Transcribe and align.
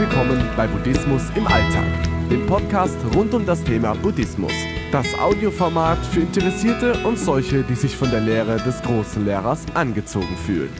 willkommen 0.00 0.42
bei 0.56 0.66
Buddhismus 0.66 1.24
im 1.34 1.46
Alltag, 1.46 1.84
dem 2.30 2.46
Podcast 2.46 2.96
rund 3.14 3.34
um 3.34 3.44
das 3.44 3.62
Thema 3.62 3.92
Buddhismus. 3.92 4.52
Das 4.90 5.06
Audioformat 5.18 5.98
für 6.06 6.20
Interessierte 6.20 6.94
und 7.06 7.18
solche, 7.18 7.62
die 7.62 7.74
sich 7.74 7.94
von 7.94 8.10
der 8.10 8.20
Lehre 8.20 8.56
des 8.56 8.80
großen 8.80 9.26
Lehrers 9.26 9.66
angezogen 9.74 10.38
fühlen. 10.46 10.72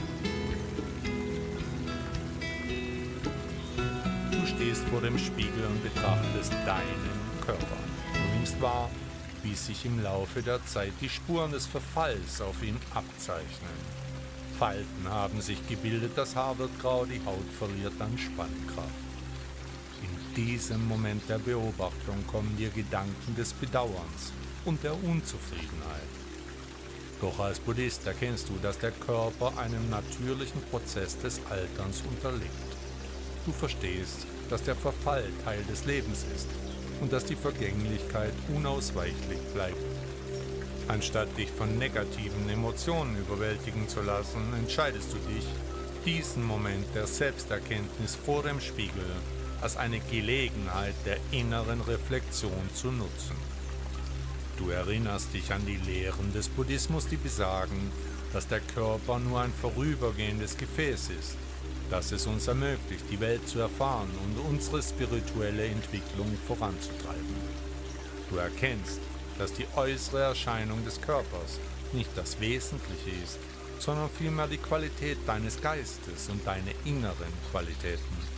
Du 4.31 4.47
stehst 4.47 4.85
vor 4.89 5.03
dem 5.03 5.19
Spiegel 5.19 5.67
und 5.69 5.83
betrachtest 5.83 6.55
deinen 6.65 7.45
Körper. 7.45 7.77
Du 8.15 8.39
nimmst 8.39 8.59
wahr, 8.63 8.89
wie 9.43 9.55
sich 9.55 9.85
im 9.85 10.03
Laufe 10.03 10.41
der 10.41 10.65
Zeit 10.65 10.93
die 11.03 11.11
Spuren 11.11 11.53
des 11.53 11.67
Verfalls 11.67 12.41
auf 12.41 12.63
ihm 12.63 12.77
abzeichnen. 12.95 14.01
Falten 14.59 15.11
haben 15.11 15.43
sich 15.43 15.59
gebildet, 15.69 16.13
das 16.17 16.35
Haar 16.35 16.57
wird 16.57 16.71
grau, 16.81 17.05
die 17.05 17.21
Haut 17.27 17.53
verliert 17.59 18.01
an 18.01 18.17
Spannkraft. 18.17 19.10
Diesem 20.37 20.87
Moment 20.87 21.29
der 21.29 21.39
Beobachtung 21.39 22.25
kommen 22.29 22.57
dir 22.57 22.71
Gedanken 22.71 23.35
des 23.37 23.53
Bedauerns 23.53 24.33
und 24.65 24.81
der 24.85 24.93
Unzufriedenheit. 24.93 26.09
Doch 27.21 27.41
als 27.41 27.59
Buddhist 27.59 28.07
erkennst 28.07 28.49
du, 28.49 28.53
dass 28.63 28.79
der 28.79 28.93
Körper 28.93 29.53
einem 29.59 29.91
natürlichen 29.91 30.63
Prozess 30.71 31.19
des 31.19 31.41
Alterns 31.51 32.03
unterliegt. 32.09 32.53
Du 33.45 33.51
verstehst, 33.51 34.27
dass 34.49 34.63
der 34.63 34.77
Verfall 34.77 35.25
Teil 35.45 35.65
des 35.65 35.85
Lebens 35.85 36.25
ist 36.35 36.49
und 37.01 37.13
dass 37.13 37.25
die 37.25 37.37
Vergänglichkeit 37.37 38.33
unausweichlich 38.55 39.41
bleibt. 39.53 39.83
Anstatt 40.87 41.37
dich 41.37 41.51
von 41.51 41.77
negativen 41.77 42.49
Emotionen 42.49 43.17
überwältigen 43.17 43.89
zu 43.89 44.01
lassen, 44.01 44.55
entscheidest 44.57 45.13
du 45.13 45.19
dich, 45.33 45.47
diesen 46.05 46.45
Moment 46.45 46.87
der 46.95 47.09
Selbsterkenntnis 47.09 48.15
vor 48.15 48.45
dem 48.45 48.61
Spiegel 48.61 49.05
als 49.61 49.77
eine 49.77 50.01
Gelegenheit 50.01 50.95
der 51.05 51.19
inneren 51.31 51.81
Reflexion 51.81 52.71
zu 52.75 52.91
nutzen. 52.91 53.37
Du 54.57 54.71
erinnerst 54.71 55.33
dich 55.33 55.53
an 55.53 55.65
die 55.67 55.77
Lehren 55.77 56.33
des 56.33 56.49
Buddhismus, 56.49 57.07
die 57.09 57.17
besagen, 57.17 57.91
dass 58.33 58.47
der 58.47 58.61
Körper 58.61 59.19
nur 59.19 59.41
ein 59.41 59.53
vorübergehendes 59.61 60.57
Gefäß 60.57 61.11
ist, 61.19 61.37
das 61.91 62.13
es 62.13 62.27
uns 62.27 62.47
ermöglicht, 62.47 63.05
die 63.11 63.21
Welt 63.21 63.49
zu 63.49 63.59
erfahren 63.59 64.11
und 64.25 64.39
unsere 64.51 64.83
spirituelle 64.83 65.67
Entwicklung 65.67 66.37
voranzutreiben. 66.47 67.35
Du 68.29 68.37
erkennst, 68.37 69.01
dass 69.39 69.53
die 69.53 69.67
äußere 69.75 70.23
Erscheinung 70.23 70.85
des 70.85 71.01
Körpers 71.01 71.59
nicht 71.93 72.11
das 72.15 72.39
Wesentliche 72.41 73.11
ist, 73.25 73.39
sondern 73.79 74.11
vielmehr 74.11 74.47
die 74.47 74.59
Qualität 74.59 75.19
deines 75.27 75.61
Geistes 75.61 76.29
und 76.29 76.47
deine 76.47 76.73
inneren 76.85 77.33
Qualitäten. 77.51 78.30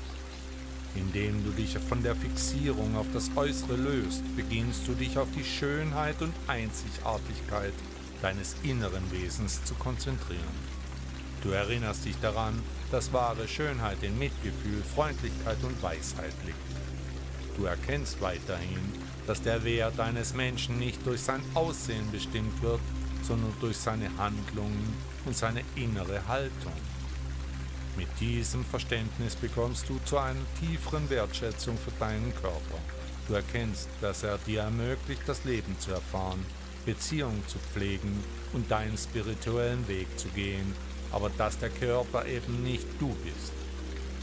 Indem 0.94 1.42
du 1.44 1.50
dich 1.50 1.78
von 1.78 2.02
der 2.02 2.14
Fixierung 2.14 2.96
auf 2.96 3.06
das 3.14 3.30
Äußere 3.34 3.76
löst, 3.76 4.22
beginnst 4.36 4.86
du 4.86 4.92
dich 4.92 5.16
auf 5.16 5.28
die 5.36 5.44
Schönheit 5.44 6.20
und 6.20 6.34
Einzigartigkeit 6.46 7.72
deines 8.20 8.56
inneren 8.62 9.10
Wesens 9.10 9.64
zu 9.64 9.74
konzentrieren. 9.74 10.72
Du 11.42 11.50
erinnerst 11.50 12.04
dich 12.04 12.16
daran, 12.20 12.62
dass 12.90 13.12
wahre 13.12 13.48
Schönheit 13.48 14.02
in 14.02 14.18
Mitgefühl, 14.18 14.82
Freundlichkeit 14.94 15.56
und 15.62 15.82
Weisheit 15.82 16.34
liegt. 16.44 16.58
Du 17.56 17.64
erkennst 17.64 18.20
weiterhin, 18.20 18.92
dass 19.26 19.42
der 19.42 19.64
Wert 19.64 19.98
eines 19.98 20.34
Menschen 20.34 20.78
nicht 20.78 21.04
durch 21.06 21.20
sein 21.20 21.42
Aussehen 21.54 22.10
bestimmt 22.12 22.62
wird, 22.62 22.80
sondern 23.22 23.52
durch 23.60 23.76
seine 23.76 24.10
Handlungen 24.18 24.94
und 25.24 25.36
seine 25.36 25.62
innere 25.74 26.26
Haltung. 26.28 26.72
Mit 27.96 28.08
diesem 28.20 28.64
Verständnis 28.64 29.36
bekommst 29.36 29.86
du 29.88 29.98
zu 30.06 30.16
einer 30.16 30.40
tieferen 30.58 31.10
Wertschätzung 31.10 31.76
für 31.76 31.90
deinen 32.00 32.34
Körper. 32.34 32.78
Du 33.28 33.34
erkennst, 33.34 33.88
dass 34.00 34.22
er 34.22 34.38
dir 34.38 34.62
ermöglicht, 34.62 35.22
das 35.26 35.44
Leben 35.44 35.78
zu 35.78 35.90
erfahren, 35.90 36.44
Beziehungen 36.86 37.42
zu 37.48 37.58
pflegen 37.58 38.24
und 38.54 38.70
deinen 38.70 38.96
spirituellen 38.96 39.86
Weg 39.88 40.06
zu 40.18 40.28
gehen, 40.28 40.74
aber 41.12 41.30
dass 41.36 41.58
der 41.58 41.68
Körper 41.68 42.24
eben 42.24 42.62
nicht 42.62 42.86
du 42.98 43.08
bist. 43.24 43.52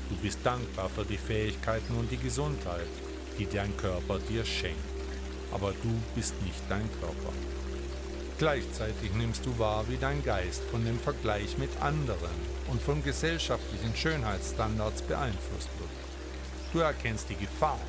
Du 0.09 0.15
bist 0.15 0.39
dankbar 0.43 0.89
für 0.89 1.05
die 1.05 1.17
Fähigkeiten 1.17 1.95
und 1.95 2.09
die 2.11 2.17
Gesundheit, 2.17 2.87
die 3.37 3.45
dein 3.45 3.77
Körper 3.77 4.17
dir 4.17 4.43
schenkt. 4.43 4.79
Aber 5.51 5.73
du 5.83 6.01
bist 6.15 6.33
nicht 6.41 6.61
dein 6.67 6.89
Körper. 6.99 7.33
Gleichzeitig 8.39 9.13
nimmst 9.15 9.45
du 9.45 9.57
wahr, 9.59 9.85
wie 9.87 9.97
dein 9.97 10.23
Geist 10.23 10.63
von 10.71 10.83
dem 10.83 10.99
Vergleich 10.99 11.57
mit 11.59 11.69
anderen 11.81 12.58
und 12.71 12.81
von 12.81 13.03
gesellschaftlichen 13.03 13.95
Schönheitsstandards 13.95 15.01
beeinflusst 15.03 15.69
wird. 15.77 15.89
Du 16.73 16.79
erkennst 16.79 17.29
die 17.29 17.35
Gefahr, 17.35 17.79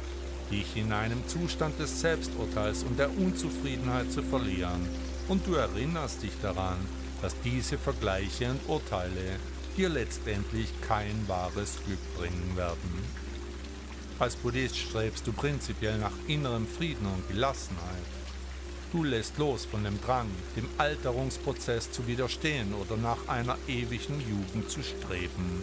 dich 0.51 0.77
in 0.77 0.93
einem 0.93 1.27
Zustand 1.29 1.79
des 1.79 2.01
Selbsturteils 2.01 2.83
und 2.83 2.99
der 2.99 3.11
Unzufriedenheit 3.11 4.11
zu 4.11 4.23
verlieren, 4.23 4.89
und 5.29 5.47
du 5.47 5.55
erinnerst 5.55 6.23
dich 6.23 6.33
daran, 6.43 6.79
dass 7.23 7.35
diese 7.45 7.79
Vergleiche 7.79 8.51
und 8.51 8.69
Urteile 8.69 9.39
dir 9.77 9.89
letztendlich 9.89 10.69
kein 10.81 11.29
wahres 11.29 11.77
Glück 11.87 12.01
bringen 12.17 12.57
werden. 12.57 13.05
Als 14.19 14.37
Buddhist 14.37 14.77
strebst 14.77 15.27
du 15.27 15.33
prinzipiell 15.33 15.99
nach 15.99 16.13
innerem 16.27 16.67
Frieden 16.67 17.07
und 17.07 17.29
Gelassenheit. 17.29 18.20
Du 18.93 19.05
lässt 19.05 19.39
los 19.39 19.67
von 19.67 19.85
dem 19.85 20.01
Drang, 20.01 20.29
dem 20.57 20.69
Alterungsprozess 20.77 21.93
zu 21.93 22.09
widerstehen 22.09 22.75
oder 22.75 22.97
nach 22.97 23.29
einer 23.29 23.57
ewigen 23.69 24.21
Jugend 24.21 24.69
zu 24.69 24.83
streben. 24.83 25.63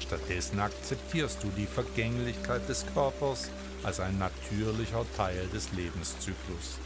Stattdessen 0.00 0.58
akzeptierst 0.58 1.42
du 1.42 1.48
die 1.54 1.66
Vergänglichkeit 1.66 2.66
des 2.70 2.86
Körpers 2.94 3.50
als 3.82 4.00
ein 4.00 4.16
natürlicher 4.18 5.04
Teil 5.18 5.46
des 5.52 5.70
Lebenszyklus. 5.72 6.78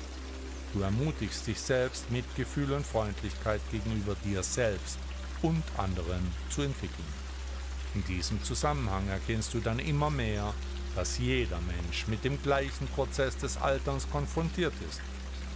Du 0.72 0.80
ermutigst 0.80 1.46
dich 1.46 1.60
selbst, 1.60 2.10
Mitgefühl 2.10 2.72
und 2.72 2.84
Freundlichkeit 2.84 3.60
gegenüber 3.70 4.16
dir 4.24 4.42
selbst 4.42 4.98
und 5.42 5.62
anderen 5.76 6.32
zu 6.50 6.62
entwickeln. 6.62 7.14
In 7.94 8.04
diesem 8.06 8.42
Zusammenhang 8.42 9.06
erkennst 9.08 9.54
du 9.54 9.60
dann 9.60 9.78
immer 9.78 10.10
mehr, 10.10 10.52
dass 10.96 11.18
jeder 11.18 11.60
Mensch 11.60 12.08
mit 12.08 12.24
dem 12.24 12.42
gleichen 12.42 12.88
Prozess 12.88 13.36
des 13.36 13.56
Alterns 13.58 14.10
konfrontiert 14.10 14.74
ist 14.90 15.00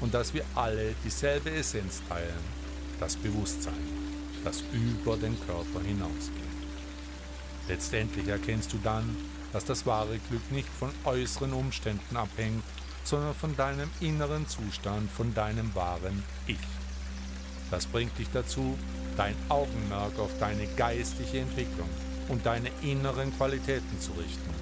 und 0.01 0.15
dass 0.15 0.35
wir 0.35 0.45
alle 0.55 0.95
dieselbe 1.05 1.51
Essenz 1.51 2.03
teilen, 2.09 2.45
das 2.99 3.17
Bewusstsein, 3.17 3.75
das 4.45 4.63
über 4.73 5.17
den 5.17 5.39
Körper 5.47 5.81
hinausgeht. 5.85 6.41
Letztendlich 7.69 8.29
erkennst 8.29 8.73
du 8.73 8.79
dann, 8.83 9.17
dass 9.53 9.65
das 9.65 9.87
wahre 9.87 10.19
Glück 10.29 10.51
nicht 10.51 10.69
von 10.69 10.91
äußeren 11.05 11.53
Umständen 11.53 12.17
abhängt, 12.17 12.63
sondern 13.05 13.35
von 13.35 13.57
deinem 13.57 13.91
inneren 14.01 14.47
Zustand, 14.49 15.11
von 15.11 15.35
deinem 15.35 15.75
wahren 15.75 16.23
Ich. 16.47 16.59
Das 17.71 17.87
bringt 17.87 18.19
dich 18.19 18.29
dazu, 18.33 18.77
dein 19.17 19.35
Augenmerk 19.49 20.19
auf 20.19 20.31
deine 20.39 20.67
geistige 20.77 21.41
Entwicklung 21.41 21.89
und 22.29 22.45
deine 22.47 22.71
inneren 22.83 23.37
Qualitäten 23.37 24.01
zu 24.01 24.13
richten 24.13 24.60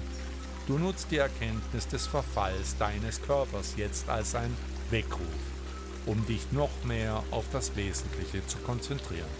Du 0.69 0.77
nutzt 0.77 1.07
die 1.09 1.17
Erkenntnis 1.17 1.87
des 1.87 2.05
Verfalls 2.05 2.77
deines 2.77 3.19
Körpers 3.23 3.73
jetzt 3.75 4.07
als 4.07 4.35
ein 4.35 4.55
Weckruf, 4.91 5.25
um 6.05 6.23
dich 6.27 6.51
noch 6.51 6.69
mehr 6.83 7.23
auf 7.31 7.45
das 7.51 7.75
Wesentliche 7.75 8.45
zu 8.45 8.59
konzentrieren. 8.59 9.31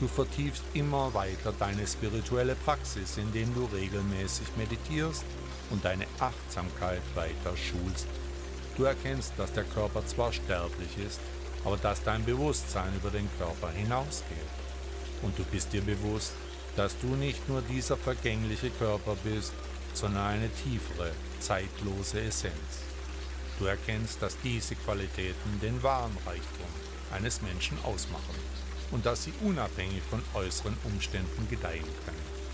Du 0.00 0.08
vertiefst 0.08 0.62
immer 0.72 1.12
weiter 1.12 1.52
deine 1.58 1.86
spirituelle 1.86 2.54
Praxis, 2.54 3.18
indem 3.18 3.54
du 3.54 3.66
regelmäßig 3.66 4.46
meditierst 4.56 5.24
und 5.68 5.84
deine 5.84 6.06
Achtsamkeit 6.18 7.02
weiter 7.14 7.54
schulst. 7.54 8.06
Du 8.78 8.84
erkennst, 8.84 9.34
dass 9.36 9.52
der 9.52 9.64
Körper 9.64 10.06
zwar 10.06 10.32
sterblich 10.32 10.96
ist, 11.06 11.20
aber 11.66 11.76
dass 11.76 12.02
dein 12.02 12.24
Bewusstsein 12.24 12.96
über 12.96 13.10
den 13.10 13.28
Körper 13.36 13.68
hinausgeht. 13.72 14.38
Und 15.20 15.38
du 15.38 15.44
bist 15.44 15.74
dir 15.74 15.82
bewusst, 15.82 16.32
dass 16.76 16.98
du 16.98 17.08
nicht 17.08 17.46
nur 17.46 17.60
dieser 17.60 17.98
vergängliche 17.98 18.70
Körper 18.70 19.16
bist, 19.22 19.52
sondern 19.94 20.26
eine 20.26 20.50
tiefere, 20.50 21.12
zeitlose 21.40 22.20
Essenz. 22.20 22.82
Du 23.58 23.66
erkennst, 23.66 24.20
dass 24.20 24.36
diese 24.42 24.74
Qualitäten 24.74 25.60
den 25.62 25.82
wahren 25.82 26.16
Reichtum 26.26 26.66
eines 27.12 27.40
Menschen 27.42 27.78
ausmachen 27.84 28.34
und 28.90 29.06
dass 29.06 29.24
sie 29.24 29.32
unabhängig 29.42 30.02
von 30.10 30.20
äußeren 30.34 30.76
Umständen 30.84 31.48
gedeihen 31.48 31.84
können. 32.04 32.44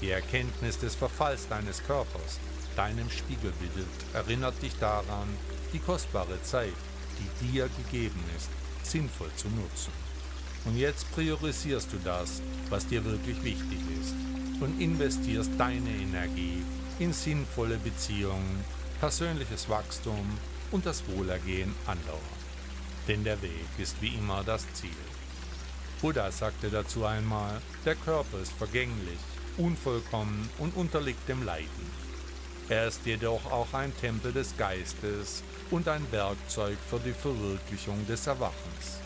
Die 0.00 0.10
Erkenntnis 0.10 0.78
des 0.78 0.94
Verfalls 0.94 1.48
deines 1.48 1.82
Körpers, 1.82 2.38
deinem 2.76 3.10
Spiegelbild, 3.10 3.86
erinnert 4.14 4.62
dich 4.62 4.76
daran, 4.78 5.28
die 5.72 5.80
kostbare 5.80 6.40
Zeit, 6.42 6.72
die 7.18 7.46
dir 7.46 7.68
gegeben 7.68 8.22
ist, 8.36 8.48
sinnvoll 8.88 9.30
zu 9.36 9.48
nutzen. 9.48 9.92
Und 10.64 10.76
jetzt 10.76 11.10
priorisierst 11.12 11.92
du 11.92 11.98
das, 12.04 12.40
was 12.68 12.86
dir 12.86 13.04
wirklich 13.04 13.42
wichtig 13.42 13.78
ist 14.00 14.29
und 14.60 14.80
investierst 14.80 15.50
deine 15.58 15.90
Energie 15.90 16.62
in 16.98 17.12
sinnvolle 17.12 17.78
Beziehungen, 17.78 18.64
persönliches 19.00 19.68
Wachstum 19.68 20.38
und 20.70 20.86
das 20.86 21.02
Wohlergehen 21.08 21.74
anderer. 21.86 22.18
Denn 23.08 23.24
der 23.24 23.40
Weg 23.42 23.66
ist 23.78 24.00
wie 24.00 24.14
immer 24.14 24.44
das 24.44 24.70
Ziel. 24.74 24.90
Buddha 26.00 26.30
sagte 26.30 26.70
dazu 26.70 27.04
einmal, 27.04 27.60
der 27.84 27.94
Körper 27.94 28.38
ist 28.40 28.52
vergänglich, 28.52 29.18
unvollkommen 29.56 30.48
und 30.58 30.76
unterliegt 30.76 31.28
dem 31.28 31.44
Leiden. 31.44 32.00
Er 32.68 32.86
ist 32.86 33.04
jedoch 33.04 33.50
auch 33.50 33.74
ein 33.74 33.92
Tempel 34.00 34.32
des 34.32 34.56
Geistes 34.56 35.42
und 35.70 35.88
ein 35.88 36.06
Werkzeug 36.12 36.78
für 36.88 37.00
die 37.00 37.12
Verwirklichung 37.12 38.06
des 38.06 38.26
Erwachens. 38.26 39.00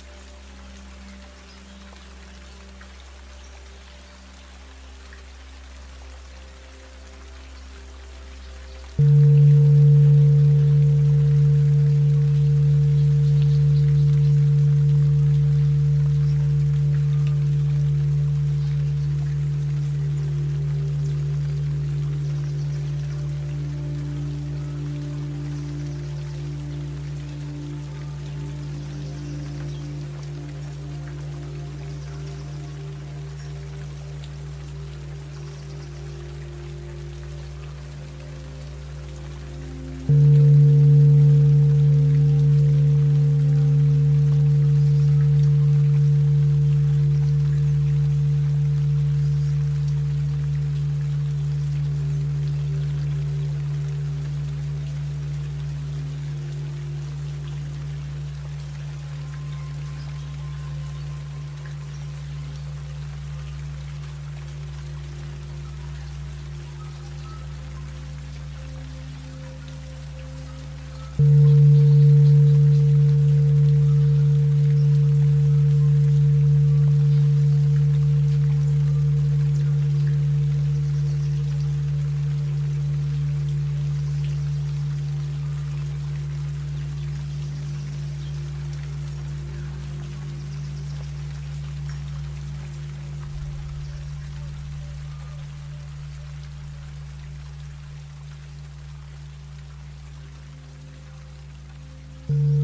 Thank 102.27 102.39
you. 102.39 102.64